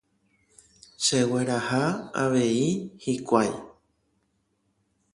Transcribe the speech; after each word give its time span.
Chegueraha 1.03 1.83
avei 2.23 2.65
hikuái 3.03 3.51